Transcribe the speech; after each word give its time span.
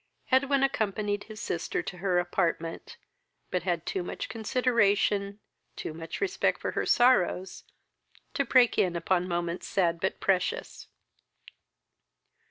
Edwin 0.31 0.63
accompanied 0.63 1.25
his 1.25 1.39
sister 1.39 1.83
to 1.83 1.97
her 1.99 2.17
apartment, 2.17 2.97
but 3.51 3.61
had 3.61 3.85
too 3.85 4.01
much 4.01 4.29
consideration, 4.29 5.39
too 5.75 5.93
much 5.93 6.19
respect 6.19 6.59
for 6.59 6.71
her 6.71 6.87
sorrows, 6.87 7.65
to 8.33 8.43
break 8.43 8.79
in 8.79 8.95
upon 8.95 9.27
moments 9.27 9.67
sad 9.67 10.01
but 10.01 10.19
precious. 10.19 10.87